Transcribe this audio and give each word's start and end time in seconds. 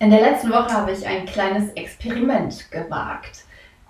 In 0.00 0.10
der 0.10 0.20
letzten 0.20 0.50
Woche 0.50 0.72
habe 0.72 0.92
ich 0.92 1.04
ein 1.06 1.26
kleines 1.26 1.72
Experiment 1.72 2.70
gewagt. 2.70 3.44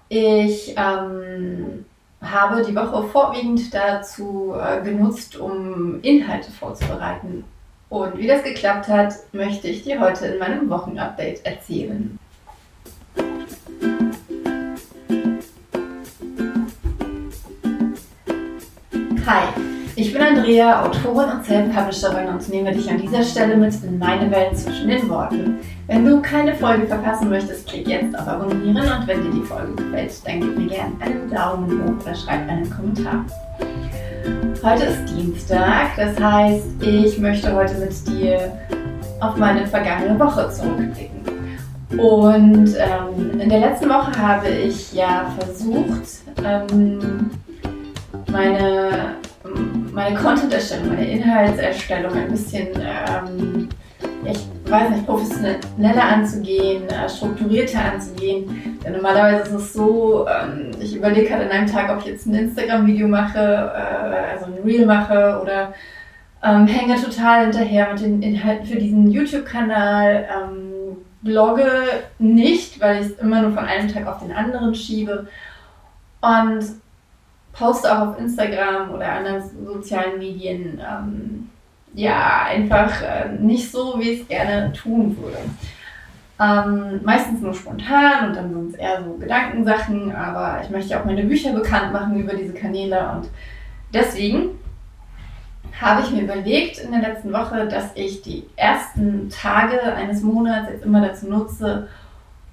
Ich 0.08 0.74
ähm, 0.76 1.84
habe 2.22 2.64
die 2.64 2.74
Woche 2.74 3.06
vorwiegend 3.08 3.74
dazu 3.74 4.54
äh, 4.58 4.82
genutzt, 4.82 5.36
um 5.36 6.00
Inhalte 6.00 6.50
vorzubereiten. 6.50 7.44
Und 7.90 8.16
wie 8.16 8.26
das 8.26 8.42
geklappt 8.42 8.88
hat, 8.88 9.14
möchte 9.32 9.68
ich 9.68 9.82
dir 9.82 10.00
heute 10.00 10.26
in 10.26 10.38
meinem 10.38 10.70
Wochenupdate 10.70 11.44
erzählen. 11.44 12.18
Ich 19.98 20.12
bin 20.12 20.22
Andrea, 20.22 20.84
Autorin 20.86 21.28
und 21.28 21.44
Self-Publisherin 21.44 22.28
und 22.28 22.48
nehme 22.48 22.72
dich 22.72 22.88
an 22.88 22.98
dieser 22.98 23.20
Stelle 23.24 23.56
mit 23.56 23.74
in 23.82 23.98
meine 23.98 24.30
Welt 24.30 24.56
zwischen 24.56 24.86
den 24.86 25.08
Worten. 25.08 25.56
Wenn 25.88 26.04
du 26.04 26.22
keine 26.22 26.54
Folge 26.54 26.86
verpassen 26.86 27.28
möchtest, 27.28 27.66
klick 27.66 27.88
jetzt 27.88 28.16
auf 28.16 28.28
Abonnieren 28.28 28.76
und 28.76 29.08
wenn 29.08 29.24
dir 29.24 29.32
die 29.32 29.42
Folge 29.42 29.74
gefällt, 29.74 30.12
dann 30.24 30.40
gib 30.40 30.56
mir 30.56 30.66
gerne 30.68 30.92
einen 31.00 31.28
Daumen 31.28 31.82
hoch 31.82 32.04
oder 32.04 32.14
schreib 32.14 32.48
einen 32.48 32.70
Kommentar. 32.70 33.24
Heute 34.62 34.84
ist 34.84 35.16
Dienstag, 35.16 35.96
das 35.96 36.20
heißt, 36.20 36.66
ich 36.80 37.18
möchte 37.18 37.52
heute 37.52 37.74
mit 37.74 38.06
dir 38.06 38.52
auf 39.18 39.36
meine 39.36 39.66
vergangene 39.66 40.16
Woche 40.20 40.48
zurückblicken. 40.48 41.18
Und 41.98 42.72
ähm, 42.76 43.40
in 43.40 43.48
der 43.48 43.58
letzten 43.58 43.88
Woche 43.88 44.16
habe 44.16 44.48
ich 44.48 44.92
ja 44.92 45.26
versucht, 45.36 46.20
ähm, 46.44 47.30
meine 48.30 49.16
meine 49.98 50.16
Content-Erstellung, 50.16 50.90
meine 50.90 51.10
Inhaltserstellung 51.10 52.12
ein 52.12 52.30
bisschen, 52.30 52.68
ähm, 52.80 53.68
ich 54.24 54.70
weiß 54.70 54.90
nicht, 54.90 55.04
professioneller 55.06 56.04
anzugehen, 56.04 56.88
äh, 56.88 57.08
strukturierter 57.08 57.94
anzugehen. 57.94 58.78
Denn 58.84 58.92
normalerweise 58.92 59.42
ist 59.50 59.60
es 59.60 59.72
so, 59.72 60.24
ähm, 60.28 60.70
ich 60.80 60.94
überlege 60.94 61.34
halt 61.34 61.46
an 61.46 61.50
einem 61.50 61.66
Tag, 61.66 61.90
ob 61.90 61.98
ich 61.98 62.12
jetzt 62.12 62.26
ein 62.26 62.34
Instagram-Video 62.34 63.08
mache, 63.08 63.38
äh, 63.40 64.34
also 64.34 64.46
ein 64.46 64.62
Reel 64.64 64.86
mache 64.86 65.40
oder 65.42 65.74
ähm, 66.44 66.68
hänge 66.68 66.94
total 67.02 67.46
hinterher 67.46 67.92
mit 67.92 68.00
den 68.00 68.22
Inhalten 68.22 68.66
für 68.66 68.78
diesen 68.78 69.10
YouTube-Kanal. 69.10 70.28
Ähm, 70.32 70.98
blogge 71.22 71.72
nicht, 72.20 72.80
weil 72.80 73.02
ich 73.02 73.08
es 73.08 73.18
immer 73.18 73.42
nur 73.42 73.50
von 73.50 73.64
einem 73.64 73.92
Tag 73.92 74.06
auf 74.06 74.20
den 74.20 74.30
anderen 74.30 74.76
schiebe. 74.76 75.26
Und 76.20 76.62
poste 77.58 77.92
auch 77.92 78.08
auf 78.08 78.18
Instagram 78.18 78.90
oder 78.90 79.12
anderen 79.12 79.42
sozialen 79.66 80.18
Medien 80.18 80.80
ähm, 80.80 81.50
ja 81.94 82.44
einfach 82.44 83.02
äh, 83.02 83.30
nicht 83.40 83.70
so, 83.70 83.98
wie 83.98 84.10
ich 84.10 84.20
es 84.22 84.28
gerne 84.28 84.72
tun 84.72 85.16
würde. 85.18 85.38
Ähm, 86.40 87.00
meistens 87.04 87.40
nur 87.40 87.52
spontan 87.52 88.28
und 88.28 88.36
dann 88.36 88.54
sind 88.54 88.74
es 88.74 88.74
eher 88.76 89.02
so 89.02 89.14
Gedankensachen, 89.14 90.14
aber 90.14 90.60
ich 90.62 90.70
möchte 90.70 90.98
auch 90.98 91.04
meine 91.04 91.24
Bücher 91.24 91.52
bekannt 91.52 91.92
machen 91.92 92.20
über 92.20 92.34
diese 92.34 92.54
Kanäle 92.54 93.10
und 93.16 93.28
deswegen 93.92 94.50
habe 95.80 96.02
ich 96.02 96.10
mir 96.12 96.22
überlegt 96.22 96.78
in 96.78 96.92
der 96.92 97.00
letzten 97.00 97.32
Woche, 97.32 97.66
dass 97.66 97.90
ich 97.96 98.22
die 98.22 98.44
ersten 98.54 99.28
Tage 99.30 99.80
eines 99.94 100.22
Monats 100.22 100.70
jetzt 100.70 100.84
immer 100.84 101.00
dazu 101.00 101.28
nutze, 101.28 101.88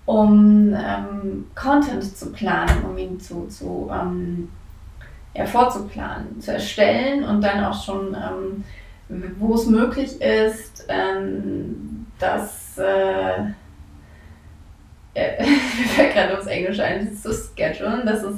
um 0.05 0.73
ähm, 0.73 1.45
Content 1.55 2.17
zu 2.17 2.31
planen, 2.31 2.85
um 2.89 2.97
ihn 2.97 3.19
zu, 3.19 3.47
zu 3.47 3.91
ähm, 3.91 4.49
ja, 5.35 5.45
vorzuplanen, 5.45 6.39
zu 6.39 6.53
erstellen 6.53 7.23
und 7.23 7.41
dann 7.41 7.63
auch 7.63 7.83
schon, 7.83 8.15
ähm, 8.15 8.63
wo 9.37 9.55
es 9.55 9.67
möglich 9.67 10.21
ist, 10.21 10.85
ähm, 10.87 12.07
dass 12.17 12.77
äh, 12.77 13.41
äh, 15.13 15.43
mir 15.43 15.87
fällt 15.87 16.13
gerade 16.13 16.33
ums 16.33 16.47
Englische 16.47 16.83
ein, 16.83 17.15
zu 17.15 17.33
schedulen, 17.33 18.05
dass 18.05 18.23
es 18.23 18.35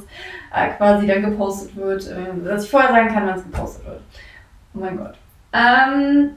äh, 0.54 0.70
quasi 0.78 1.06
dann 1.08 1.22
gepostet 1.22 1.76
wird, 1.76 2.08
äh, 2.08 2.44
dass 2.44 2.66
ich 2.66 2.72
vorher 2.72 2.90
sagen 2.90 3.10
kann, 3.10 3.28
wann 3.28 3.38
es 3.38 3.44
gepostet 3.44 3.86
wird. 3.86 4.02
Oh 4.74 4.80
mein 4.80 4.98
Gott. 4.98 5.16
Ähm, 5.54 6.32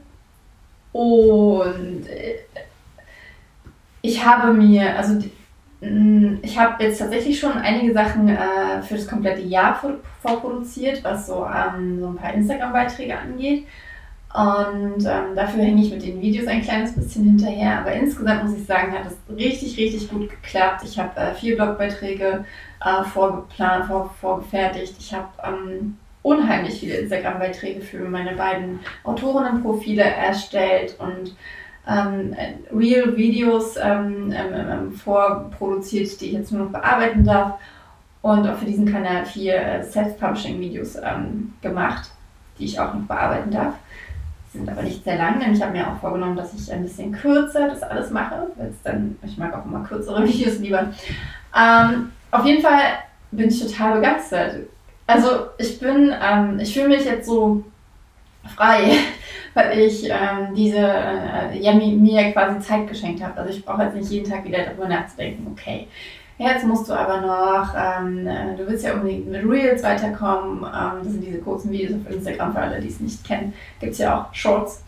und 0.91 2.07
äh, 2.07 2.39
ich 4.01 4.25
habe 4.25 4.53
mir, 4.53 4.95
also 4.97 5.19
die, 5.19 5.31
ich 5.81 6.59
habe 6.59 6.83
jetzt 6.83 6.99
tatsächlich 6.99 7.39
schon 7.39 7.53
einige 7.53 7.91
Sachen 7.91 8.29
äh, 8.29 8.81
für 8.83 8.95
das 8.95 9.07
komplette 9.07 9.41
Jahr 9.41 9.81
vorproduziert, 10.21 11.03
was 11.03 11.25
so, 11.25 11.45
ähm, 11.45 11.99
so 11.99 12.07
ein 12.07 12.15
paar 12.15 12.33
Instagram-Beiträge 12.33 13.17
angeht. 13.17 13.65
Und 14.33 15.03
ähm, 15.05 15.35
dafür 15.35 15.63
hänge 15.63 15.81
ich 15.81 15.91
mit 15.91 16.05
den 16.05 16.21
Videos 16.21 16.47
ein 16.47 16.61
kleines 16.61 16.93
bisschen 16.93 17.25
hinterher. 17.25 17.79
Aber 17.79 17.93
insgesamt 17.93 18.43
muss 18.43 18.55
ich 18.55 18.65
sagen, 18.65 18.93
hat 18.93 19.07
es 19.07 19.35
richtig, 19.35 19.75
richtig 19.77 20.09
gut 20.09 20.29
geklappt. 20.29 20.83
Ich 20.85 20.99
habe 20.99 21.19
äh, 21.19 21.33
vier 21.33 21.55
Blogbeiträge 21.55 22.45
äh, 22.85 23.03
vorgeplant, 23.03 23.85
vor, 23.85 24.13
vorgefertigt. 24.21 24.93
Ich 24.99 25.13
habe 25.13 25.29
ähm, 25.43 25.97
unheimlich 26.21 26.79
viele 26.79 26.97
Instagram-Beiträge 26.97 27.81
für 27.81 28.07
meine 28.07 28.35
beiden 28.35 28.79
Autorinnenprofile 29.03 30.03
erstellt 30.03 30.95
und 30.99 31.35
ähm, 31.87 32.35
Real-Videos 32.71 33.75
ähm, 33.77 34.31
ähm, 34.31 34.53
ähm, 34.53 34.91
vorproduziert, 34.93 36.21
die 36.21 36.27
ich 36.27 36.33
jetzt 36.33 36.51
nur 36.51 36.65
noch 36.65 36.71
bearbeiten 36.71 37.23
darf. 37.23 37.55
Und 38.21 38.47
auch 38.47 38.57
für 38.57 38.65
diesen 38.65 38.91
Kanal 38.91 39.25
vier 39.25 39.55
äh, 39.55 39.83
Self-Publishing-Videos 39.83 40.97
ähm, 40.97 41.53
gemacht, 41.61 42.11
die 42.59 42.65
ich 42.65 42.79
auch 42.79 42.93
noch 42.93 43.01
bearbeiten 43.01 43.49
darf. 43.49 43.73
Die 44.53 44.59
sind 44.59 44.69
aber 44.69 44.83
nicht 44.83 45.03
sehr 45.03 45.17
lang, 45.17 45.39
denn 45.39 45.53
ich 45.53 45.61
habe 45.61 45.71
mir 45.71 45.87
auch 45.87 45.97
vorgenommen, 45.97 46.35
dass 46.35 46.53
ich 46.53 46.71
ein 46.71 46.83
bisschen 46.83 47.13
kürzer 47.13 47.67
das 47.69 47.81
alles 47.81 48.11
mache. 48.11 48.47
Dann, 48.83 49.17
ich 49.23 49.37
mag 49.37 49.55
auch 49.55 49.65
immer 49.65 49.83
kürzere 49.83 50.23
Videos 50.27 50.59
lieber. 50.59 50.87
Ähm, 51.57 52.11
auf 52.29 52.45
jeden 52.45 52.61
Fall 52.61 52.79
bin 53.31 53.49
ich 53.49 53.59
total 53.59 53.95
begeistert. 53.95 54.67
Also 55.07 55.47
ich 55.57 55.79
bin, 55.79 56.13
ich 56.59 56.73
fühle 56.73 56.89
mich 56.89 57.05
jetzt 57.05 57.27
so 57.27 57.63
frei 58.55 58.97
weil 59.53 59.79
ich 59.79 60.05
ähm, 60.09 60.53
diese, 60.55 60.77
äh, 60.77 61.59
ja, 61.59 61.73
mir, 61.73 62.31
quasi 62.31 62.59
Zeit 62.59 62.87
geschenkt 62.87 63.23
habe. 63.23 63.39
Also 63.39 63.49
ich 63.49 63.65
brauche 63.65 63.83
jetzt 63.83 63.95
nicht 63.95 64.11
jeden 64.11 64.29
Tag 64.29 64.45
wieder 64.45 64.63
darüber 64.63 64.87
nachzudenken, 64.87 65.47
okay, 65.51 65.87
jetzt 66.37 66.65
musst 66.65 66.89
du 66.89 66.93
aber 66.93 67.21
noch, 67.21 67.75
ähm, 67.75 68.27
äh, 68.27 68.55
du 68.57 68.67
willst 68.67 68.85
ja 68.85 68.93
unbedingt 68.93 69.29
mit 69.29 69.43
Reels 69.43 69.83
weiterkommen. 69.83 70.63
Ähm, 70.63 71.03
das 71.03 71.11
sind 71.11 71.23
diese 71.23 71.39
kurzen 71.39 71.71
Videos 71.71 71.99
auf 72.05 72.11
Instagram, 72.11 72.53
für 72.53 72.59
alle, 72.59 72.79
die 72.79 72.87
es 72.87 72.99
nicht 72.99 73.23
kennen, 73.25 73.53
gibt 73.79 73.93
es 73.93 73.99
ja 73.99 74.21
auch 74.21 74.33
Shorts. 74.33 74.83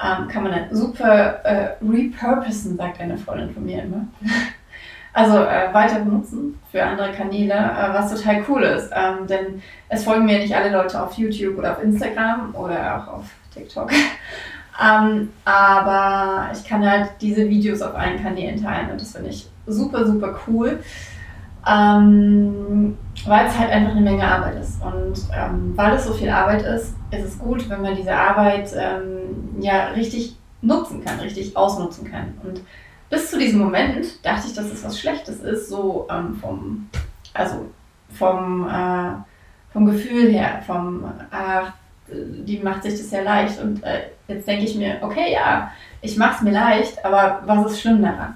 Ähm, 0.00 0.28
kann 0.28 0.44
man 0.44 0.52
dann 0.52 0.74
super 0.74 1.44
äh, 1.44 1.70
repurposen, 1.82 2.76
sagt 2.76 3.00
eine 3.00 3.18
Freundin 3.18 3.50
von 3.50 3.64
mir 3.64 3.82
immer. 3.82 4.06
also 5.12 5.38
äh, 5.38 5.72
weiter 5.72 6.00
benutzen 6.00 6.60
für 6.70 6.84
andere 6.84 7.10
Kanäle, 7.12 7.54
äh, 7.54 7.92
was 7.92 8.14
total 8.14 8.44
cool 8.48 8.62
ist. 8.62 8.92
Ähm, 8.94 9.26
denn 9.26 9.62
es 9.88 10.04
folgen 10.04 10.24
mir 10.24 10.38
nicht 10.38 10.54
alle 10.54 10.70
Leute 10.70 11.02
auf 11.02 11.14
YouTube 11.14 11.58
oder 11.58 11.72
auf 11.72 11.82
Instagram 11.82 12.54
oder 12.54 12.96
auch 12.96 13.18
auf 13.18 13.24
TikTok. 13.58 13.90
ähm, 14.82 15.30
aber 15.44 16.50
ich 16.52 16.64
kann 16.64 16.88
halt 16.88 17.10
diese 17.20 17.48
Videos 17.48 17.82
auf 17.82 17.94
allen 17.94 18.22
Kanälen 18.22 18.62
teilen 18.62 18.90
und 18.90 19.00
das 19.00 19.12
finde 19.12 19.30
ich 19.30 19.48
super, 19.66 20.06
super 20.06 20.38
cool. 20.46 20.80
Ähm, 21.68 22.96
weil 23.26 23.46
es 23.46 23.58
halt 23.58 23.70
einfach 23.70 23.90
eine 23.90 24.00
Menge 24.00 24.26
Arbeit 24.26 24.60
ist. 24.60 24.80
Und 24.82 25.20
ähm, 25.36 25.72
weil 25.76 25.94
es 25.94 26.04
so 26.06 26.14
viel 26.14 26.30
Arbeit 26.30 26.62
ist, 26.62 26.94
ist 27.10 27.24
es 27.24 27.38
gut, 27.38 27.68
wenn 27.68 27.82
man 27.82 27.96
diese 27.96 28.14
Arbeit 28.14 28.70
ähm, 28.76 29.60
ja 29.60 29.88
richtig 29.88 30.36
nutzen 30.62 31.04
kann, 31.04 31.20
richtig 31.20 31.56
ausnutzen 31.56 32.10
kann. 32.10 32.34
Und 32.42 32.62
bis 33.10 33.30
zu 33.30 33.38
diesem 33.38 33.58
Moment 33.58 34.24
dachte 34.24 34.48
ich, 34.48 34.54
dass 34.54 34.66
es 34.66 34.84
was 34.84 34.98
Schlechtes 34.98 35.40
ist, 35.40 35.68
so 35.68 36.06
ähm, 36.10 36.34
vom, 36.36 36.88
also 37.34 37.66
vom, 38.10 38.68
äh, 38.68 39.12
vom 39.72 39.86
Gefühl 39.86 40.30
her, 40.30 40.62
vom, 40.66 41.04
ach, 41.30 41.72
die 42.12 42.58
macht 42.58 42.82
sich 42.82 42.98
das 42.98 43.10
ja 43.10 43.22
leicht. 43.22 43.60
Und 43.60 43.82
äh, 43.84 44.02
jetzt 44.28 44.46
denke 44.46 44.64
ich 44.64 44.74
mir, 44.74 44.98
okay, 45.00 45.32
ja, 45.32 45.70
ich 46.00 46.16
mache 46.16 46.36
es 46.36 46.42
mir 46.42 46.52
leicht, 46.52 47.04
aber 47.04 47.42
was 47.46 47.72
ist 47.72 47.80
schlimm 47.80 48.02
daran? 48.02 48.34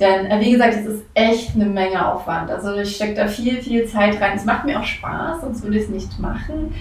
Denn 0.00 0.26
äh, 0.26 0.40
wie 0.40 0.52
gesagt, 0.52 0.74
es 0.74 0.86
ist 0.86 1.04
echt 1.14 1.54
eine 1.54 1.66
Menge 1.66 2.12
Aufwand. 2.12 2.50
Also 2.50 2.74
ich 2.74 2.96
stecke 2.96 3.14
da 3.14 3.26
viel, 3.28 3.62
viel 3.62 3.86
Zeit 3.86 4.20
rein. 4.20 4.36
Es 4.36 4.44
macht 4.44 4.64
mir 4.64 4.80
auch 4.80 4.84
Spaß, 4.84 5.42
sonst 5.42 5.62
würde 5.62 5.76
ich 5.76 5.84
es 5.84 5.90
nicht 5.90 6.18
machen. 6.18 6.74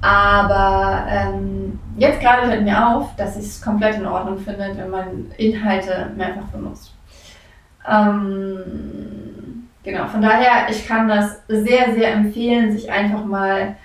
Aber 0.00 1.06
ähm, 1.08 1.78
jetzt 1.96 2.20
gerade 2.20 2.48
fällt 2.48 2.64
mir 2.64 2.88
auf, 2.88 3.14
dass 3.16 3.36
ich 3.36 3.44
es 3.44 3.62
komplett 3.62 3.96
in 3.96 4.06
Ordnung 4.06 4.38
finde, 4.38 4.72
wenn 4.74 4.90
man 4.90 5.30
Inhalte 5.36 6.10
mehrfach 6.16 6.46
benutzt. 6.46 6.92
Ähm, 7.88 9.68
genau, 9.84 10.06
von 10.06 10.20
daher, 10.20 10.68
ich 10.68 10.86
kann 10.86 11.08
das 11.08 11.40
sehr, 11.46 11.94
sehr 11.94 12.14
empfehlen, 12.14 12.72
sich 12.72 12.90
einfach 12.90 13.24
mal 13.24 13.76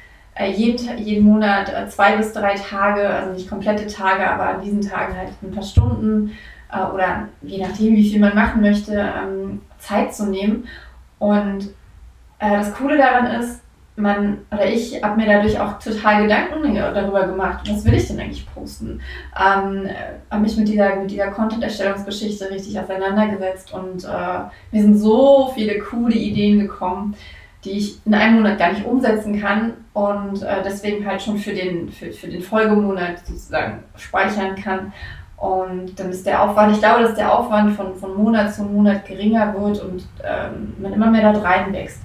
jeden, 0.46 0.98
jeden 0.98 1.26
Monat 1.26 1.74
äh, 1.74 1.88
zwei 1.88 2.16
bis 2.16 2.34
drei 2.34 2.56
Tage, 2.56 3.08
also 3.08 3.34
nicht 3.34 3.50
komplette 3.50 3.88
Tage, 3.88 4.30
aber 4.30 4.50
an 4.50 4.62
diesen 4.62 4.82
Tagen 4.82 5.16
halt 5.16 5.30
ein 5.42 5.52
paar 5.52 5.64
Stunden 5.64 6.32
äh, 6.72 6.84
oder 6.94 7.28
je 7.42 7.66
nachdem, 7.66 7.96
wie 7.96 8.10
viel 8.10 8.20
man 8.20 8.36
machen 8.36 8.62
möchte, 8.62 8.94
ähm, 8.94 9.62
Zeit 9.80 10.14
zu 10.14 10.28
nehmen. 10.28 10.68
Und 11.20 11.70
das 12.40 12.76
Coole 12.76 12.98
daran 12.98 13.42
ist, 13.42 13.62
man 13.98 14.46
oder 14.52 14.66
ich 14.68 15.04
habe 15.04 15.20
mir 15.20 15.26
dadurch 15.26 15.60
auch 15.60 15.80
total 15.80 16.24
Gedanken 16.24 16.76
darüber 16.76 17.26
gemacht, 17.26 17.68
was 17.68 17.84
will 17.84 17.96
ich 17.96 18.08
denn 18.08 18.20
eigentlich 18.20 18.48
posten. 18.54 19.02
Ähm, 19.36 19.90
habe 20.30 20.42
mich 20.42 20.56
mit 20.56 20.68
dieser, 20.68 20.96
mit 20.98 21.10
dieser 21.10 21.32
Content-Erstellungsgeschichte 21.32 22.50
richtig 22.52 22.80
auseinandergesetzt 22.80 23.74
und 23.74 24.04
äh, 24.04 24.40
mir 24.72 24.82
sind 24.84 24.98
so 24.98 25.52
viele 25.56 25.80
coole 25.80 26.14
Ideen 26.14 26.60
gekommen, 26.60 27.16
die 27.68 27.78
ich 27.78 28.06
in 28.06 28.14
einem 28.14 28.38
Monat 28.38 28.58
gar 28.58 28.72
nicht 28.72 28.86
umsetzen 28.86 29.42
kann 29.42 29.74
und 29.94 30.42
äh, 30.42 30.64
deswegen 30.64 31.06
halt 31.06 31.22
schon 31.22 31.38
für 31.38 31.54
den, 31.54 31.92
für, 31.92 32.12
für 32.12 32.28
den 32.28 32.42
Folgemonat 32.42 33.26
sozusagen 33.26 33.84
speichern 33.96 34.56
kann. 34.56 34.94
Und 35.36 36.00
dann 36.00 36.10
ist 36.10 36.26
der 36.26 36.42
Aufwand, 36.42 36.74
ich 36.74 36.80
glaube, 36.80 37.04
dass 37.04 37.14
der 37.14 37.32
Aufwand 37.32 37.76
von, 37.76 37.96
von 37.96 38.16
Monat 38.16 38.54
zu 38.54 38.64
Monat 38.64 39.06
geringer 39.06 39.54
wird 39.54 39.84
und 39.84 40.08
ähm, 40.24 40.74
man 40.80 40.94
immer 40.94 41.12
mehr 41.12 41.32
dort 41.32 41.44
reinwächst. 41.44 42.02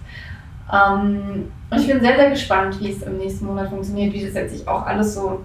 Ähm, 0.70 1.50
und 1.70 1.78
ich 1.78 1.86
bin 1.86 2.00
sehr, 2.00 2.16
sehr 2.16 2.30
gespannt, 2.30 2.78
wie 2.80 2.90
es 2.90 3.02
im 3.02 3.18
nächsten 3.18 3.46
Monat 3.46 3.70
funktioniert, 3.70 4.12
wie 4.12 4.24
das 4.24 4.34
jetzt 4.34 4.58
sich 4.58 4.68
auch 4.68 4.84
alles 4.84 5.14
so 5.14 5.42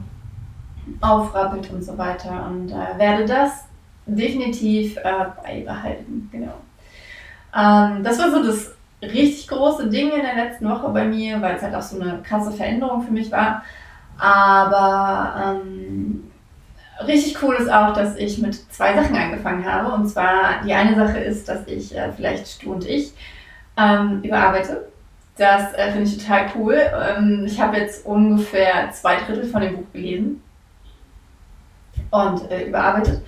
aufrappelt 0.99 1.69
und 1.71 1.83
so 1.83 1.97
weiter. 1.97 2.49
Und 2.49 2.71
äh, 2.71 2.97
werde 2.97 3.25
das 3.25 3.65
definitiv 4.05 4.97
äh, 4.97 5.25
beibehalten. 5.43 6.27
Genau. 6.31 6.55
Ähm, 7.55 8.03
das 8.03 8.19
war 8.19 8.31
so 8.31 8.43
das 8.43 8.76
richtig 9.13 9.47
große 9.47 9.89
Ding 9.89 10.11
in 10.11 10.21
der 10.21 10.35
letzten 10.35 10.69
Woche 10.69 10.89
bei 10.89 11.05
mir, 11.05 11.41
weil 11.41 11.55
es 11.55 11.61
halt 11.61 11.75
auch 11.75 11.81
so 11.81 11.99
eine 11.99 12.21
krasse 12.23 12.51
Veränderung 12.51 13.01
für 13.01 13.11
mich 13.11 13.31
war. 13.31 13.63
Aber 14.17 15.61
ähm, 15.63 16.31
richtig 17.05 17.41
cool 17.41 17.55
ist 17.55 17.71
auch, 17.71 17.93
dass 17.93 18.15
ich 18.15 18.39
mit 18.39 18.55
zwei 18.73 18.95
Sachen 18.95 19.15
angefangen 19.15 19.65
habe. 19.65 19.93
Und 19.93 20.07
zwar 20.07 20.61
die 20.65 20.73
eine 20.73 20.95
Sache 20.95 21.19
ist, 21.19 21.47
dass 21.47 21.67
ich 21.67 21.95
äh, 21.95 22.11
vielleicht 22.11 22.63
du 22.63 22.73
und 22.73 22.85
ich 22.85 23.13
ähm, 23.77 24.21
überarbeite. 24.23 24.87
Das 25.37 25.73
äh, 25.75 25.91
finde 25.91 26.09
ich 26.09 26.17
total 26.17 26.47
cool. 26.55 26.79
Ähm, 27.15 27.43
ich 27.45 27.61
habe 27.61 27.77
jetzt 27.77 28.05
ungefähr 28.05 28.91
zwei 28.91 29.17
Drittel 29.17 29.45
von 29.45 29.61
dem 29.61 29.77
Buch 29.77 29.93
gelesen 29.93 30.41
und 32.09 32.49
äh, 32.49 32.65
überarbeitet. 32.65 33.21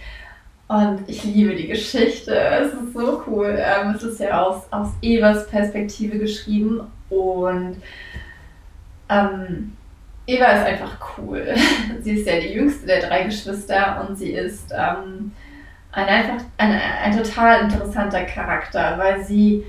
Und 0.70 1.04
ich 1.08 1.24
liebe 1.24 1.56
die 1.56 1.68
Geschichte. 1.68 2.32
Es 2.32 2.74
ist 2.74 2.94
so 2.94 3.24
cool. 3.26 3.58
Ähm, 3.58 3.96
es 3.96 4.04
ist 4.04 4.20
ja 4.20 4.40
aus, 4.44 4.62
aus 4.70 4.90
Evas 5.02 5.48
Perspektive 5.48 6.20
geschrieben 6.20 6.82
und 7.10 7.78
ähm, 9.10 9.76
Eva 10.28 10.46
ist 10.46 10.66
einfach 10.66 11.18
cool. 11.18 11.44
sie 12.02 12.12
ist 12.12 12.28
ja 12.28 12.40
die 12.40 12.54
jüngste 12.54 12.86
der 12.86 13.02
drei 13.02 13.24
Geschwister 13.24 14.06
und 14.08 14.16
sie 14.16 14.34
ist 14.34 14.72
ähm, 14.72 15.32
ein, 15.92 16.06
einfach 16.06 16.46
ein, 16.58 16.80
ein 17.04 17.18
total 17.18 17.62
interessanter 17.62 18.26
Charakter, 18.26 18.96
weil 19.00 19.24
sie 19.26 19.66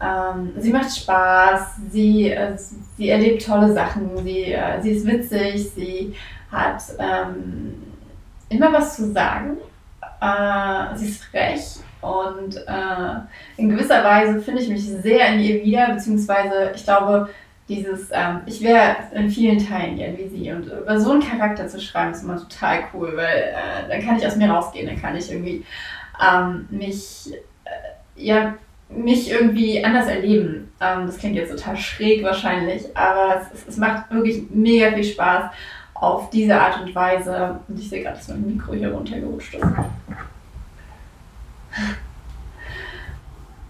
ähm, 0.00 0.52
sie 0.56 0.70
macht 0.70 0.96
Spaß, 0.96 1.78
sie, 1.90 2.30
äh, 2.30 2.56
sie 2.96 3.08
erlebt 3.08 3.44
tolle 3.44 3.72
Sachen, 3.72 4.16
sie, 4.22 4.52
äh, 4.52 4.80
sie 4.80 4.92
ist 4.92 5.04
witzig, 5.04 5.68
sie 5.74 6.14
hat 6.52 6.80
ähm, 7.00 7.74
immer 8.50 8.72
was 8.72 8.94
zu 8.94 9.10
sagen. 9.12 9.56
Äh, 10.20 10.96
sie 10.96 11.08
ist 11.08 11.24
frech 11.24 11.76
und 12.00 12.56
äh, 12.56 13.20
in 13.56 13.70
gewisser 13.70 14.04
Weise 14.04 14.40
finde 14.40 14.62
ich 14.62 14.68
mich 14.68 14.84
sehr 14.84 15.28
in 15.28 15.40
ihr 15.40 15.64
wieder, 15.64 15.90
beziehungsweise 15.94 16.72
ich 16.74 16.84
glaube, 16.84 17.30
dieses, 17.68 18.10
ähm, 18.12 18.40
ich 18.46 18.62
wäre 18.62 18.96
in 19.14 19.30
vielen 19.30 19.58
Teilen 19.58 19.96
gern 19.96 20.18
wie 20.18 20.28
sie 20.28 20.52
und 20.52 20.66
über 20.66 21.00
so 21.00 21.12
einen 21.12 21.22
Charakter 21.22 21.66
zu 21.66 21.80
schreiben 21.80 22.12
ist 22.12 22.22
immer 22.22 22.36
total 22.36 22.80
cool, 22.92 23.12
weil 23.16 23.54
äh, 23.54 23.88
dann 23.88 24.04
kann 24.04 24.18
ich 24.18 24.26
aus 24.26 24.36
mir 24.36 24.50
rausgehen, 24.50 24.86
dann 24.86 25.00
kann 25.00 25.16
ich 25.16 25.30
irgendwie 25.30 25.64
ähm, 26.22 26.66
mich 26.70 27.32
äh, 27.64 28.22
ja 28.22 28.54
mich 28.90 29.30
irgendwie 29.30 29.82
anders 29.82 30.08
erleben. 30.08 30.72
Ähm, 30.80 31.06
das 31.06 31.18
klingt 31.18 31.36
jetzt 31.36 31.50
total 31.50 31.76
schräg 31.76 32.22
wahrscheinlich, 32.22 32.84
aber 32.96 33.42
es, 33.52 33.66
es, 33.66 33.76
macht 33.76 34.10
wirklich 34.10 34.44
mega 34.50 34.92
viel 34.92 35.04
Spaß 35.04 35.50
auf 35.94 36.30
diese 36.30 36.60
Art 36.60 36.80
und 36.82 36.94
Weise. 36.94 37.60
Und 37.66 37.78
ich 37.78 37.88
sehe 37.88 38.02
gerade, 38.02 38.16
dass 38.16 38.28
mein 38.28 38.46
Mikro 38.46 38.74
hier 38.74 38.92
runtergerutscht 38.92 39.54
ist. 39.54 39.64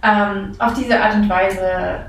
Ähm, 0.04 0.52
auf 0.58 0.74
diese 0.74 1.00
Art 1.00 1.14
und 1.14 1.28
Weise 1.28 2.00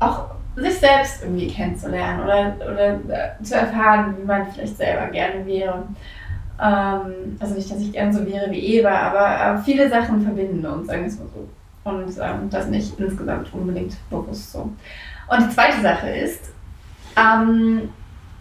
auch 0.00 0.26
sich 0.56 0.78
selbst 0.78 1.22
irgendwie 1.22 1.48
kennenzulernen 1.48 2.24
oder, 2.24 2.54
oder 2.60 2.94
äh, 2.94 3.42
zu 3.42 3.54
erfahren, 3.54 4.16
wie 4.18 4.24
man 4.24 4.50
vielleicht 4.50 4.76
selber 4.76 5.06
gerne 5.06 5.46
wäre. 5.46 5.84
Ähm, 6.60 7.36
also 7.38 7.54
nicht, 7.54 7.70
dass 7.70 7.80
ich 7.80 7.92
gern 7.92 8.12
so 8.12 8.26
wäre 8.26 8.50
wie 8.50 8.78
Eva, 8.78 8.90
aber 8.90 9.60
äh, 9.60 9.62
viele 9.62 9.88
Sachen 9.88 10.22
verbinden 10.22 10.66
uns, 10.66 10.88
sagen 10.88 11.02
wir 11.02 11.08
es 11.08 11.18
mal 11.18 11.28
so 11.32 11.48
und 11.84 12.18
ähm, 12.20 12.50
das 12.50 12.66
nicht 12.66 12.98
insgesamt 12.98 13.52
unbedingt 13.54 13.96
bewusst 14.10 14.52
so. 14.52 14.70
Und 15.28 15.40
die 15.40 15.54
zweite 15.54 15.80
Sache 15.80 16.08
ist, 16.10 16.50
ähm, 17.16 17.88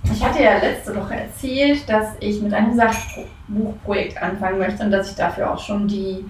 ich 0.03 0.23
hatte 0.23 0.41
ja 0.41 0.57
letzte 0.57 0.95
Woche 0.95 1.15
erzählt, 1.15 1.88
dass 1.88 2.13
ich 2.19 2.41
mit 2.41 2.53
einem 2.53 2.75
Sachbuchprojekt 2.75 4.21
anfangen 4.21 4.59
möchte 4.59 4.83
und 4.83 4.91
dass 4.91 5.09
ich 5.09 5.15
dafür 5.15 5.51
auch 5.51 5.59
schon 5.59 5.88
die 5.88 6.25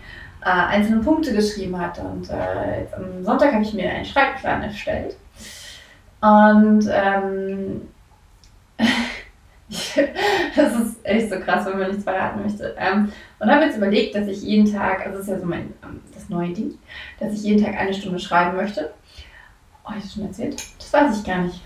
äh, 0.48 0.50
einzelnen 0.50 1.04
Punkte 1.04 1.34
geschrieben 1.34 1.78
hatte. 1.78 2.02
Und 2.02 2.30
äh, 2.30 2.86
am 2.96 3.24
Sonntag 3.24 3.52
habe 3.52 3.64
ich 3.64 3.74
mir 3.74 3.90
einen 3.90 4.06
Schreibplan 4.06 4.64
erstellt. 4.64 5.18
Und 6.22 6.90
ähm, 6.90 7.82
das 10.56 10.74
ist 10.76 11.06
echt 11.06 11.30
so 11.30 11.40
krass, 11.40 11.66
wenn 11.66 11.78
man 11.78 11.90
nichts 11.90 12.06
verraten 12.06 12.42
möchte. 12.42 12.76
Ähm, 12.80 13.12
und 13.40 13.52
habe 13.52 13.66
jetzt 13.66 13.76
überlegt, 13.76 14.16
dass 14.16 14.28
ich 14.28 14.42
jeden 14.42 14.72
Tag, 14.72 15.06
also 15.06 15.18
das 15.18 15.28
ist 15.28 15.34
ja 15.34 15.40
so 15.40 15.46
mein 15.46 15.74
ähm, 15.84 16.00
das 16.14 16.30
neue 16.30 16.54
Ding, 16.54 16.78
dass 17.20 17.34
ich 17.34 17.44
jeden 17.44 17.64
Tag 17.64 17.76
eine 17.76 17.94
Stunde 17.94 18.18
schreiben 18.18 18.56
möchte. 18.56 18.94
Oh, 19.84 19.90
habe 19.90 19.98
ich 19.98 20.06
das 20.06 20.14
schon 20.14 20.28
erzählt? 20.28 20.64
Das 20.80 20.94
weiß 20.94 21.20
ich 21.20 21.26
gar 21.26 21.40
nicht. 21.40 21.62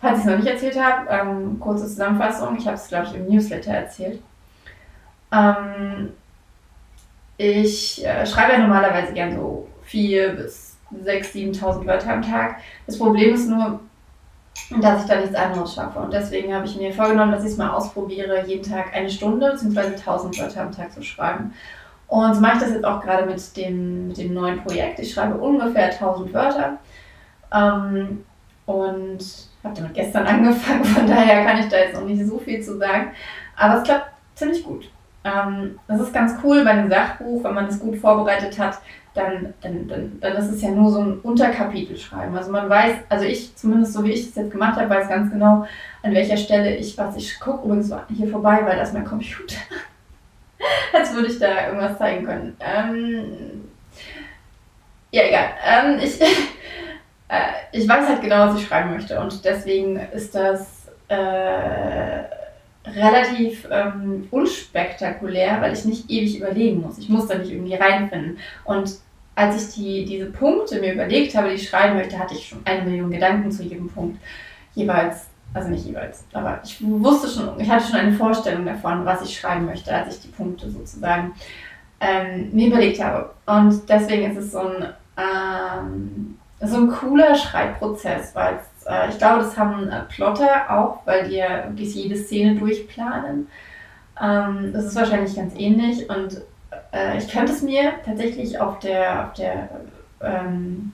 Falls 0.00 0.18
ich 0.18 0.24
es 0.24 0.30
noch 0.30 0.38
nicht 0.38 0.48
erzählt 0.48 0.82
habe, 0.82 1.08
ähm, 1.10 1.60
kurze 1.60 1.86
Zusammenfassung. 1.86 2.56
Ich 2.58 2.66
habe 2.66 2.76
es, 2.76 2.88
glaube 2.88 3.06
ich, 3.06 3.14
im 3.14 3.28
Newsletter 3.28 3.72
erzählt. 3.72 4.20
Ähm, 5.32 6.10
ich 7.36 8.04
äh, 8.04 8.26
schreibe 8.26 8.52
ja 8.52 8.58
normalerweise 8.58 9.12
gern 9.12 9.34
so 9.34 9.68
4.000 9.90 10.32
bis 10.34 10.76
6.000, 11.04 11.60
7.000 11.60 11.86
Wörter 11.86 12.12
am 12.12 12.22
Tag. 12.22 12.58
Das 12.86 12.98
Problem 12.98 13.34
ist 13.34 13.48
nur, 13.48 13.80
dass 14.80 15.02
ich 15.02 15.08
da 15.08 15.20
nichts 15.20 15.34
anderes 15.34 15.74
schaffe. 15.74 15.98
Und 15.98 16.12
deswegen 16.12 16.54
habe 16.54 16.66
ich 16.66 16.76
mir 16.76 16.92
vorgenommen, 16.92 17.32
dass 17.32 17.44
ich 17.44 17.50
es 17.50 17.56
mal 17.56 17.70
ausprobiere, 17.70 18.46
jeden 18.46 18.68
Tag 18.68 18.94
eine 18.94 19.10
Stunde 19.10 19.50
bzw. 19.50 19.96
1000 19.96 20.40
Wörter 20.40 20.62
am 20.62 20.72
Tag 20.72 20.92
zu 20.92 21.02
schreiben. 21.02 21.52
Und 22.08 22.34
so 22.34 22.40
mache 22.40 22.54
ich 22.54 22.60
das 22.60 22.70
jetzt 22.70 22.84
auch 22.84 23.02
gerade 23.02 23.26
mit 23.26 23.56
dem, 23.56 24.08
mit 24.08 24.18
dem 24.18 24.32
neuen 24.32 24.62
Projekt. 24.62 25.00
Ich 25.00 25.12
schreibe 25.12 25.36
ungefähr 25.36 25.86
1000 25.86 26.32
Wörter. 26.32 26.78
Ähm, 27.52 28.24
und 28.64 29.18
habe 29.62 29.74
damit 29.74 29.94
gestern 29.94 30.26
angefangen, 30.26 30.84
von 30.84 31.06
daher 31.06 31.44
kann 31.44 31.58
ich 31.58 31.68
da 31.68 31.76
jetzt 31.78 31.94
noch 31.94 32.04
nicht 32.04 32.24
so 32.24 32.38
viel 32.38 32.62
zu 32.62 32.78
sagen. 32.78 33.12
Aber 33.56 33.78
es 33.78 33.84
klappt 33.84 34.10
ziemlich 34.34 34.62
gut. 34.64 34.88
Ähm, 35.26 35.80
das 35.88 36.00
ist 36.00 36.12
ganz 36.12 36.34
cool 36.44 36.62
bei 36.62 36.70
einem 36.70 36.88
Sachbuch, 36.88 37.42
wenn 37.42 37.54
man 37.54 37.66
es 37.66 37.80
gut 37.80 37.96
vorbereitet 37.96 38.56
hat, 38.60 38.78
dann, 39.12 39.54
dann, 39.60 39.88
dann, 39.88 40.20
dann 40.20 40.36
ist 40.36 40.52
es 40.52 40.62
ja 40.62 40.70
nur 40.70 40.90
so 40.92 41.00
ein 41.00 41.18
Unterkapitel 41.20 41.96
schreiben. 41.96 42.36
Also 42.36 42.52
man 42.52 42.68
weiß, 42.68 42.94
also 43.08 43.24
ich, 43.24 43.56
zumindest 43.56 43.94
so 43.94 44.04
wie 44.04 44.12
ich 44.12 44.26
das 44.26 44.36
jetzt 44.36 44.52
gemacht 44.52 44.78
habe, 44.78 44.88
weiß 44.88 45.08
ganz 45.08 45.32
genau, 45.32 45.66
an 46.02 46.14
welcher 46.14 46.36
Stelle 46.36 46.76
ich 46.76 46.96
was. 46.96 47.16
Ich 47.16 47.40
gucke 47.40 47.64
übrigens 47.64 47.92
hier 48.14 48.28
vorbei, 48.28 48.60
weil 48.64 48.76
das 48.76 48.88
ist 48.88 48.94
mein 48.94 49.04
Computer. 49.04 49.56
Als 50.92 51.12
würde 51.12 51.28
ich 51.28 51.38
da 51.40 51.66
irgendwas 51.66 51.98
zeigen 51.98 52.24
können. 52.24 52.56
Ähm, 52.60 53.64
ja, 55.10 55.22
egal. 55.24 55.48
Ähm, 55.64 55.98
ich, 55.98 56.20
äh, 57.28 57.52
ich 57.72 57.88
weiß 57.88 58.06
halt 58.06 58.20
genau, 58.20 58.46
was 58.46 58.60
ich 58.60 58.66
schreiben 58.68 58.92
möchte 58.92 59.18
und 59.18 59.44
deswegen 59.44 59.96
ist 59.96 60.34
das 60.36 60.88
äh, 61.08 62.22
relativ 62.96 63.68
ähm, 63.70 64.26
unspektakulär, 64.30 65.60
weil 65.60 65.74
ich 65.74 65.84
nicht 65.84 66.10
ewig 66.10 66.38
überlegen 66.38 66.80
muss. 66.80 66.98
Ich 66.98 67.08
muss 67.08 67.26
da 67.26 67.36
nicht 67.36 67.52
irgendwie 67.52 67.74
reinfinden. 67.74 68.38
Und 68.64 68.98
als 69.34 69.62
ich 69.62 69.74
die, 69.74 70.04
diese 70.06 70.26
Punkte 70.26 70.80
mir 70.80 70.94
überlegt 70.94 71.36
habe, 71.36 71.50
die 71.50 71.56
ich 71.56 71.68
schreiben 71.68 71.96
möchte, 71.96 72.18
hatte 72.18 72.34
ich 72.34 72.48
schon 72.48 72.62
eine 72.64 72.82
Million 72.82 73.10
Gedanken 73.10 73.52
zu 73.52 73.62
jedem 73.62 73.88
Punkt. 73.88 74.18
Jeweils, 74.74 75.26
also 75.52 75.68
nicht 75.68 75.86
jeweils, 75.86 76.24
aber 76.32 76.60
ich 76.64 76.78
wusste 76.80 77.28
schon, 77.28 77.60
ich 77.60 77.70
hatte 77.70 77.86
schon 77.86 78.00
eine 78.00 78.12
Vorstellung 78.12 78.64
davon, 78.64 79.04
was 79.04 79.22
ich 79.22 79.38
schreiben 79.38 79.66
möchte, 79.66 79.94
als 79.94 80.16
ich 80.16 80.22
die 80.22 80.28
Punkte 80.28 80.70
sozusagen 80.70 81.34
ähm, 82.00 82.50
mir 82.52 82.68
überlegt 82.68 83.02
habe. 83.02 83.30
Und 83.46 83.88
deswegen 83.88 84.30
ist 84.30 84.38
es 84.38 84.52
so 84.52 84.60
ein, 84.60 84.86
ähm, 85.18 86.38
so 86.60 86.76
ein 86.76 86.88
cooler 86.88 87.34
Schreibprozess, 87.34 88.34
weil 88.34 88.54
es 88.54 88.75
äh, 88.88 89.10
ich 89.10 89.18
glaube, 89.18 89.42
das 89.42 89.56
haben 89.56 89.88
äh, 89.88 90.02
Plotter 90.08 90.70
auch, 90.70 90.98
weil 91.04 91.28
die 91.28 91.36
ja 91.36 91.64
wirklich 91.68 91.94
jede 91.94 92.16
Szene 92.16 92.54
durchplanen. 92.56 93.48
Ähm, 94.20 94.70
das 94.72 94.86
ist 94.86 94.96
wahrscheinlich 94.96 95.34
ganz 95.36 95.54
ähnlich 95.56 96.08
und 96.08 96.40
äh, 96.92 97.18
ich 97.18 97.28
könnte 97.28 97.52
es 97.52 97.62
mir 97.62 97.92
tatsächlich 98.04 98.58
auf 98.58 98.78
der, 98.78 99.26
auf 99.26 99.32
der 99.34 99.68
ähm, 100.22 100.92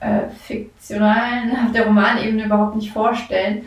äh, 0.00 0.28
fiktionalen, 0.28 1.52
auf 1.64 1.72
der 1.72 1.86
Romanebene 1.86 2.44
überhaupt 2.44 2.76
nicht 2.76 2.92
vorstellen. 2.92 3.62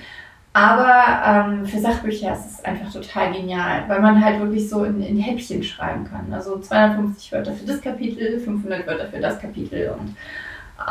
Aber 0.51 1.21
ähm, 1.25 1.65
für 1.65 1.79
Sachbücher 1.79 2.33
ist 2.33 2.45
es 2.45 2.65
einfach 2.65 2.91
total 2.91 3.31
genial, 3.31 3.83
weil 3.87 4.01
man 4.01 4.23
halt 4.23 4.39
wirklich 4.39 4.67
so 4.67 4.83
in, 4.83 5.01
in 5.01 5.19
Häppchen 5.19 5.63
schreiben 5.63 6.05
kann. 6.05 6.33
Also 6.33 6.59
250 6.59 7.31
Wörter 7.31 7.53
für 7.53 7.65
das 7.65 7.81
Kapitel, 7.81 8.39
500 8.39 8.85
Wörter 8.87 9.07
für 9.07 9.19
das 9.19 9.39
Kapitel 9.39 9.95
und 9.99 10.15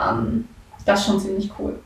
ähm, 0.01 0.49
das 0.87 1.01
ist 1.01 1.07
schon 1.07 1.21
ziemlich 1.21 1.51
cool. 1.59 1.79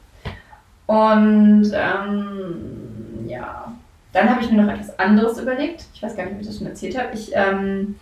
Und 0.86 1.70
ähm, 1.74 3.26
ja, 3.26 3.72
dann 4.12 4.30
habe 4.30 4.42
ich 4.42 4.50
mir 4.50 4.62
noch 4.62 4.72
etwas 4.72 4.98
anderes 4.98 5.38
überlegt. 5.38 5.86
Ich 5.94 6.02
weiß 6.02 6.16
gar 6.16 6.24
nicht, 6.24 6.34
ob 6.34 6.40
ich 6.40 6.46
das 6.46 6.58
schon 6.58 6.66
erzählt 6.66 6.98
habe. 6.98 7.14
Ich 7.14 7.30
ähm, 7.34 7.96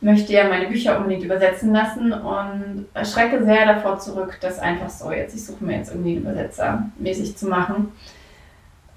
möchte 0.00 0.32
ja 0.32 0.48
meine 0.48 0.66
Bücher 0.66 0.96
unbedingt 0.96 1.24
übersetzen 1.24 1.72
lassen 1.72 2.12
und 2.12 2.86
schrecke 3.04 3.44
sehr 3.44 3.66
davor 3.66 3.98
zurück, 3.98 4.38
das 4.40 4.58
einfach 4.58 4.88
so 4.88 5.12
jetzt, 5.12 5.34
ich 5.34 5.44
suche 5.44 5.64
mir 5.64 5.76
jetzt 5.76 5.90
irgendwie 5.90 6.16
einen 6.16 6.22
Übersetzer 6.22 6.90
mäßig 6.98 7.36
zu 7.36 7.46
machen. 7.46 7.92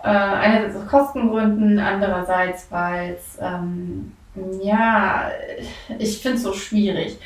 Äh, 0.03 0.09
einerseits 0.09 0.75
aus 0.75 0.87
Kostengründen, 0.87 1.79
andererseits, 1.79 2.67
weil 2.69 3.13
es, 3.13 3.37
ähm, 3.41 4.13
ja, 4.61 5.29
ich 5.99 6.19
finde 6.19 6.37
es 6.37 6.43
so 6.43 6.53
schwierig, 6.53 7.17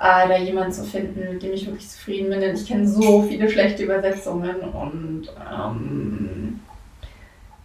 äh, 0.00 0.28
da 0.28 0.36
jemanden 0.36 0.72
zu 0.72 0.84
finden, 0.84 1.32
mit 1.32 1.42
dem 1.42 1.52
ich 1.52 1.66
wirklich 1.66 1.88
zufrieden 1.88 2.30
bin, 2.30 2.40
denn 2.40 2.56
ich 2.56 2.66
kenne 2.66 2.86
so 2.86 3.22
viele 3.22 3.48
schlechte 3.48 3.84
Übersetzungen 3.84 4.60
und 4.60 5.28
ähm, 5.52 6.60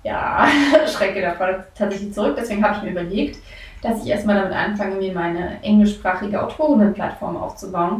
ja, 0.04 0.48
schrecke 0.88 1.22
davor 1.22 1.66
tatsächlich 1.76 2.14
zurück. 2.14 2.36
Deswegen 2.38 2.64
habe 2.64 2.78
ich 2.78 2.84
mir 2.84 2.92
überlegt, 2.92 3.40
dass 3.82 4.04
ich 4.04 4.12
erstmal 4.12 4.36
damit 4.36 4.54
anfange, 4.54 4.96
mir 4.96 5.14
meine 5.14 5.62
englischsprachige 5.64 6.44
Autorinnenplattform 6.44 7.38
aufzubauen. 7.38 7.98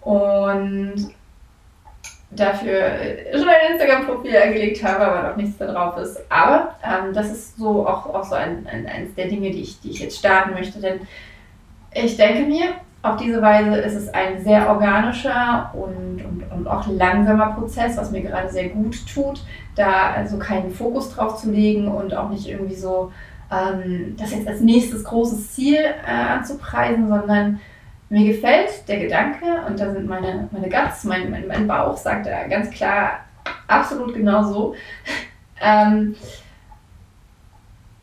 Und 0.00 1.14
dafür 2.36 2.90
schon 3.32 3.48
ein 3.48 3.72
Instagram-Profil 3.72 4.36
angelegt 4.36 4.84
habe, 4.84 5.06
aber 5.06 5.28
noch 5.28 5.36
nichts 5.36 5.58
da 5.58 5.66
drauf 5.66 5.96
ist. 5.98 6.20
Aber 6.28 6.74
ähm, 6.82 7.12
das 7.12 7.30
ist 7.30 7.56
so 7.56 7.86
auch, 7.86 8.06
auch 8.14 8.24
so 8.24 8.34
ein, 8.34 8.66
ein, 8.70 8.86
eines 8.86 9.14
der 9.14 9.28
Dinge, 9.28 9.50
die 9.50 9.62
ich, 9.62 9.80
die 9.80 9.90
ich 9.90 10.00
jetzt 10.00 10.18
starten 10.18 10.52
möchte. 10.52 10.80
Denn 10.80 11.00
ich 11.92 12.16
denke 12.16 12.42
mir, 12.42 12.74
auf 13.02 13.16
diese 13.16 13.40
Weise 13.40 13.76
ist 13.76 13.94
es 13.94 14.12
ein 14.12 14.42
sehr 14.42 14.68
organischer 14.68 15.70
und, 15.74 16.24
und, 16.24 16.44
und 16.50 16.66
auch 16.66 16.86
langsamer 16.88 17.54
Prozess, 17.54 17.96
was 17.96 18.10
mir 18.10 18.22
gerade 18.22 18.50
sehr 18.50 18.68
gut 18.68 18.96
tut, 19.06 19.40
da 19.76 20.10
also 20.10 20.38
keinen 20.38 20.70
Fokus 20.70 21.14
drauf 21.14 21.36
zu 21.40 21.50
legen 21.50 21.88
und 21.88 22.14
auch 22.14 22.30
nicht 22.30 22.48
irgendwie 22.48 22.74
so 22.74 23.12
ähm, 23.50 24.16
das 24.18 24.32
jetzt 24.32 24.48
als 24.48 24.60
nächstes 24.60 25.04
großes 25.04 25.54
Ziel 25.54 25.78
äh, 25.78 26.10
anzupreisen, 26.10 27.08
sondern 27.08 27.60
mir 28.08 28.32
gefällt 28.32 28.88
der 28.88 29.00
Gedanke, 29.00 29.44
und 29.66 29.80
da 29.80 29.90
sind 29.92 30.06
meine, 30.06 30.48
meine 30.52 30.68
Guts, 30.68 31.04
mein, 31.04 31.30
mein, 31.30 31.46
mein 31.46 31.66
Bauch 31.66 31.96
sagt 31.96 32.26
da 32.26 32.46
ganz 32.46 32.70
klar 32.70 33.20
absolut 33.66 34.14
genau 34.14 34.44
so. 34.44 34.74
ähm, 35.60 36.14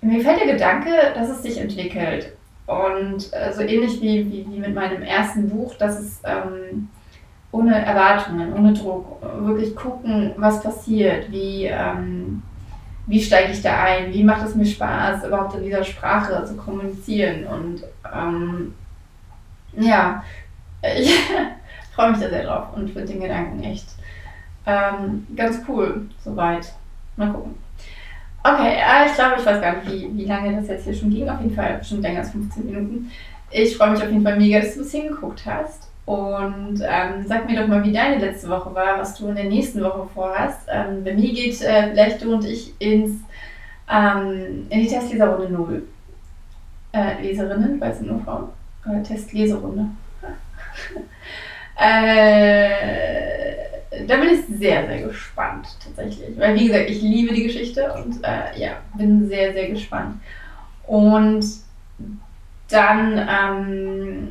mir 0.02 0.18
gefällt 0.18 0.42
der 0.42 0.54
Gedanke, 0.54 0.92
dass 1.16 1.30
es 1.30 1.44
sich 1.44 1.58
entwickelt. 1.58 2.34
Und 2.66 3.32
äh, 3.34 3.52
so 3.54 3.62
ähnlich 3.62 4.02
wie, 4.02 4.26
wie, 4.32 4.46
wie, 4.50 4.60
mit 4.60 4.74
meinem 4.74 5.02
ersten 5.02 5.50
Buch, 5.50 5.76
dass 5.76 6.00
es 6.00 6.22
ähm, 6.24 6.90
ohne 7.52 7.86
Erwartungen, 7.86 8.54
ohne 8.54 8.74
Druck, 8.74 9.22
wirklich 9.22 9.76
gucken, 9.76 10.34
was 10.38 10.64
passiert, 10.64 11.30
wie, 11.32 11.66
ähm, 11.66 12.42
wie 13.06 13.22
steige 13.22 13.52
ich 13.52 13.62
da 13.62 13.84
ein, 13.84 14.14
wie 14.14 14.24
macht 14.24 14.48
es 14.48 14.56
mir 14.56 14.66
Spaß, 14.66 15.26
überhaupt 15.26 15.56
in 15.56 15.64
dieser 15.64 15.84
Sprache 15.84 16.44
zu 16.46 16.56
kommunizieren. 16.56 17.46
Und 17.46 17.84
ähm, 18.14 18.74
ja, 19.78 20.24
ich 20.82 21.14
freue 21.96 22.12
mich 22.12 22.20
da 22.20 22.30
sehr 22.30 22.46
drauf 22.46 22.68
und 22.76 22.90
finde 22.90 23.14
den 23.14 23.22
Gedanken 23.22 23.64
echt 23.64 23.88
ähm, 24.66 25.28
ganz 25.36 25.62
cool, 25.68 26.10
soweit. 26.24 26.72
Mal 27.16 27.32
gucken. 27.32 27.56
Okay, 28.44 28.76
äh, 28.76 29.08
ich 29.08 29.14
glaube, 29.16 29.36
ich 29.40 29.46
weiß 29.46 29.62
gar 29.62 29.76
nicht, 29.76 29.92
wie, 29.92 30.18
wie 30.18 30.26
lange 30.26 30.56
das 30.56 30.68
jetzt 30.68 30.84
hier 30.84 30.94
schon 30.94 31.10
ging. 31.10 31.30
Auf 31.30 31.40
jeden 31.42 31.56
Fall 31.56 31.84
schon 31.84 32.02
länger 32.02 32.20
als 32.20 32.32
15 32.32 32.66
Minuten. 32.66 33.12
Ich 33.52 33.78
freue 33.78 33.92
mich 33.92 34.02
auf 34.02 34.10
jeden 34.10 34.24
Fall 34.24 34.38
mega, 34.38 34.60
dass 34.60 34.74
du 34.74 34.80
bis 34.80 34.92
hingeguckt 34.92 35.46
hast. 35.46 35.90
Und 36.06 36.82
ähm, 36.82 37.26
sag 37.26 37.48
mir 37.48 37.62
doch 37.62 37.68
mal, 37.68 37.84
wie 37.84 37.94
deine 37.94 38.18
letzte 38.18 38.50
Woche 38.50 38.74
war, 38.76 39.00
was 39.00 39.16
du 39.16 39.30
in 39.30 39.36
der 39.36 39.46
nächsten 39.46 39.82
Woche 39.82 40.08
vorhast. 40.14 40.68
Ähm, 40.70 41.04
bei 41.04 41.14
mir 41.14 41.32
geht 41.34 41.62
äh, 41.62 41.92
vielleicht 41.92 42.22
du 42.22 42.34
und 42.34 42.44
ich 42.44 42.74
ins, 42.80 43.22
ähm, 43.90 44.68
in 44.70 44.82
die 44.82 44.88
Testleserrunde 44.88 45.50
0. 45.50 45.84
Äh, 46.92 47.22
Leserinnen, 47.22 47.80
weil 47.80 47.92
es 47.92 48.00
sind 48.00 48.10
nur 48.10 48.22
Frauen. 48.22 48.50
Oder 48.86 49.04
Testleserunde. 49.04 49.88
äh, 51.78 52.84
da 54.08 54.18
bin 54.18 54.30
ich 54.30 54.46
sehr, 54.58 54.88
sehr 54.88 55.02
gespannt 55.04 55.68
tatsächlich. 55.84 56.38
Weil, 56.38 56.56
wie 56.56 56.68
gesagt, 56.68 56.90
ich 56.90 57.02
liebe 57.02 57.34
die 57.34 57.44
Geschichte 57.44 57.94
und 57.94 58.24
äh, 58.24 58.60
ja, 58.60 58.78
bin 58.96 59.28
sehr, 59.28 59.54
sehr 59.54 59.70
gespannt. 59.70 60.20
Und 60.88 61.46
dann 62.70 63.18
ähm, 63.18 64.28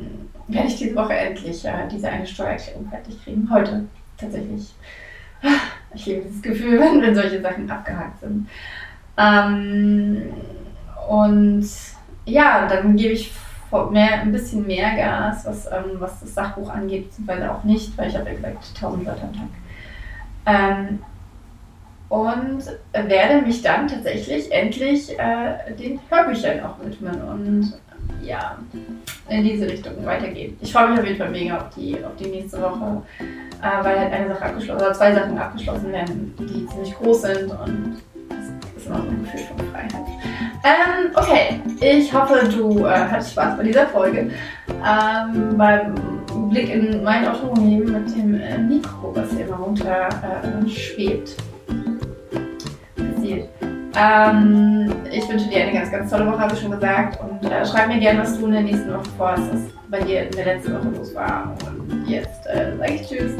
werde 0.47 0.67
ich 0.67 0.77
diese 0.77 0.95
Woche 0.95 1.13
endlich 1.13 1.65
äh, 1.65 1.87
diese 1.91 2.09
eine 2.09 2.27
Steuererklärung 2.27 2.89
fertig 2.89 3.23
kriegen. 3.23 3.49
Heute 3.49 3.85
tatsächlich. 4.17 4.73
Ich 5.95 6.07
liebe 6.07 6.23
dieses 6.23 6.41
Gefühl, 6.41 6.79
wenn, 6.79 7.03
wenn 7.03 7.13
solche 7.13 7.39
Sachen 7.39 7.69
abgehakt 7.69 8.19
sind. 8.19 8.49
Ähm, 9.15 10.23
und 11.07 11.69
ja, 12.25 12.67
dann 12.67 12.95
gebe 12.95 13.13
ich 13.13 13.31
mehr, 13.91 14.21
ein 14.21 14.31
bisschen 14.31 14.65
mehr 14.65 14.95
Gas, 14.95 15.45
was, 15.45 15.65
ähm, 15.67 15.99
was 15.99 16.19
das 16.19 16.33
Sachbuch 16.33 16.69
angeht, 16.69 17.09
beziehungsweise 17.09 17.51
auch 17.51 17.63
nicht, 17.63 17.97
weil 17.97 18.09
ich 18.09 18.15
habe 18.15 18.29
ja 18.29 18.35
gesagt 18.35 18.71
1000 18.75 19.05
Wörter 19.05 19.23
am 19.23 19.33
Tag. 19.33 19.49
Ähm, 20.45 20.99
und 22.09 22.63
werde 22.91 23.41
mich 23.45 23.63
dann 23.63 23.87
tatsächlich 23.87 24.51
endlich 24.51 25.17
äh, 25.17 25.73
den 25.79 25.99
Hörbüchern 26.09 26.59
auch 26.63 26.75
widmen 26.85 27.21
und 27.23 27.73
ja, 28.21 28.57
in 29.29 29.43
diese 29.43 29.67
Richtung 29.67 30.05
weitergehen. 30.05 30.57
Ich 30.61 30.71
freue 30.71 30.89
mich 30.89 30.99
auf 30.99 31.05
jeden 31.05 31.17
Fall 31.17 31.31
mega 31.31 31.57
auf 31.57 31.69
die, 31.75 31.97
auf 32.03 32.15
die 32.19 32.27
nächste 32.27 32.61
Woche, 32.61 33.01
äh, 33.19 33.83
weil 33.83 33.99
halt 33.99 34.13
eine 34.13 34.27
Sache 34.27 34.45
abgeschlossen, 34.45 34.81
oder 34.81 34.93
zwei 34.93 35.13
Sachen 35.13 35.37
abgeschlossen 35.37 35.91
werden, 35.91 36.33
die 36.39 36.67
ziemlich 36.67 36.95
groß 36.95 37.21
sind 37.23 37.51
und 37.51 37.97
das 38.29 38.47
ist 38.77 38.87
immer 38.87 38.97
so 38.97 39.09
ein 39.09 39.23
Gefühl 39.23 39.39
von 39.39 39.67
Freiheit. 39.71 40.02
Ähm, 40.65 41.11
okay, 41.15 41.59
ich 41.81 42.13
hoffe, 42.13 42.47
du 42.47 42.85
äh, 42.85 42.91
hattest 42.91 43.31
Spaß 43.31 43.57
bei 43.57 43.63
dieser 43.63 43.85
Folge. 43.87 44.31
Ähm, 44.69 45.57
beim 45.57 45.93
Blick 46.49 46.69
in 46.69 47.03
mein 47.03 47.27
Autorenleben 47.27 47.91
mit 47.91 48.15
dem 48.15 48.39
äh, 48.39 48.57
Mikro, 48.57 49.13
was 49.13 49.33
immer 49.33 49.57
runter 49.57 50.07
äh, 50.07 50.69
schwebt. 50.69 51.35
Ähm, 53.95 54.91
ich 55.11 55.27
wünsche 55.29 55.47
dir 55.47 55.63
eine 55.63 55.73
ganz, 55.73 55.91
ganz 55.91 56.09
tolle 56.09 56.27
Woche, 56.27 56.39
habe 56.39 56.53
ich 56.53 56.59
schon 56.59 56.71
gesagt. 56.71 57.19
Und 57.21 57.49
äh, 57.49 57.65
schreib 57.65 57.87
mir 57.87 57.99
gerne, 57.99 58.21
was 58.21 58.37
du 58.37 58.45
in 58.47 58.53
der 58.53 58.61
nächsten 58.61 58.91
Woche 58.91 59.03
vorhast, 59.17 59.43
was 59.53 59.61
bei 59.89 59.99
dir 59.99 60.23
in 60.23 60.31
der 60.31 60.45
letzten 60.45 60.73
Woche 60.73 60.89
los 60.97 61.13
war. 61.13 61.55
Und 61.65 62.07
jetzt 62.07 62.47
äh, 62.47 62.75
sage 62.77 62.93
ich 62.93 63.07
Tschüss. 63.07 63.33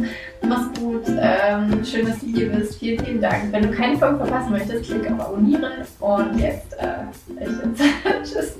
Mach's 0.47 0.79
gut. 0.79 1.03
Ähm, 1.07 1.83
schön, 1.83 2.05
dass 2.05 2.19
du 2.19 2.27
hier 2.27 2.51
bist. 2.51 2.77
Vielen, 2.77 3.03
vielen 3.03 3.21
Dank. 3.21 3.51
Wenn 3.51 3.63
du 3.63 3.71
keine 3.71 3.97
Folge 3.97 4.17
verpassen 4.17 4.51
möchtest, 4.51 4.85
klick 4.85 5.11
auf 5.11 5.19
Abonnieren. 5.19 5.71
Und 5.99 6.39
jetzt, 6.39 6.73
äh, 6.73 7.41
echt 7.41 7.51
jetzt. 7.63 7.83
Tschüss. 8.23 8.57